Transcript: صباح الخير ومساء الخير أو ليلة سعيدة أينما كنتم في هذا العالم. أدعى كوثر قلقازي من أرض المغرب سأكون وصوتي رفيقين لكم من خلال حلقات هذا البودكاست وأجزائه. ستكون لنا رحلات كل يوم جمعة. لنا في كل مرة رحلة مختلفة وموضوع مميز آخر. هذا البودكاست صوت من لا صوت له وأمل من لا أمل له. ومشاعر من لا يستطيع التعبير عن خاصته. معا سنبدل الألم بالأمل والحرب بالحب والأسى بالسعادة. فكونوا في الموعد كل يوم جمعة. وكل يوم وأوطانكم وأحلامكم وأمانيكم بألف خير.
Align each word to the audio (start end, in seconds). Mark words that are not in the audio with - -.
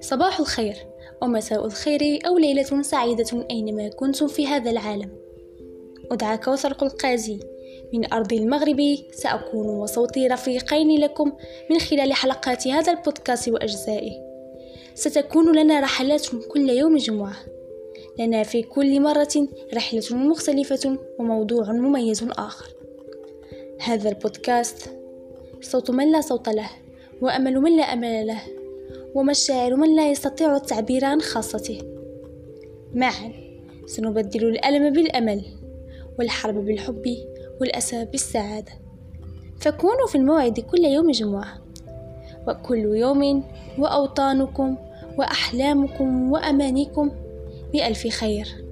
صباح 0.00 0.40
الخير 0.40 0.76
ومساء 1.22 1.66
الخير 1.66 2.18
أو 2.26 2.38
ليلة 2.38 2.82
سعيدة 2.82 3.46
أينما 3.50 3.88
كنتم 3.88 4.28
في 4.28 4.46
هذا 4.46 4.70
العالم. 4.70 5.10
أدعى 6.10 6.38
كوثر 6.38 6.72
قلقازي 6.72 7.38
من 7.92 8.12
أرض 8.12 8.32
المغرب 8.32 8.96
سأكون 9.12 9.66
وصوتي 9.66 10.28
رفيقين 10.28 11.00
لكم 11.00 11.32
من 11.70 11.78
خلال 11.78 12.12
حلقات 12.12 12.68
هذا 12.68 12.92
البودكاست 12.92 13.48
وأجزائه. 13.48 14.12
ستكون 14.94 15.56
لنا 15.56 15.80
رحلات 15.80 16.26
كل 16.48 16.70
يوم 16.70 16.96
جمعة. 16.96 17.36
لنا 18.18 18.42
في 18.42 18.62
كل 18.62 19.00
مرة 19.00 19.48
رحلة 19.74 20.16
مختلفة 20.16 20.98
وموضوع 21.18 21.72
مميز 21.72 22.24
آخر. 22.38 22.66
هذا 23.80 24.08
البودكاست 24.08 24.90
صوت 25.60 25.90
من 25.90 26.12
لا 26.12 26.20
صوت 26.20 26.48
له 26.48 26.70
وأمل 27.20 27.60
من 27.60 27.76
لا 27.76 27.82
أمل 27.82 28.26
له. 28.26 28.59
ومشاعر 29.14 29.76
من 29.76 29.96
لا 29.96 30.10
يستطيع 30.10 30.56
التعبير 30.56 31.04
عن 31.04 31.20
خاصته. 31.20 31.82
معا 32.94 33.32
سنبدل 33.86 34.48
الألم 34.48 34.92
بالأمل 34.92 35.44
والحرب 36.18 36.54
بالحب 36.54 37.16
والأسى 37.60 38.04
بالسعادة. 38.04 38.72
فكونوا 39.60 40.06
في 40.08 40.14
الموعد 40.14 40.60
كل 40.60 40.84
يوم 40.84 41.10
جمعة. 41.10 41.62
وكل 42.48 42.78
يوم 42.78 43.44
وأوطانكم 43.78 44.76
وأحلامكم 45.18 46.32
وأمانيكم 46.32 47.10
بألف 47.72 48.06
خير. 48.06 48.69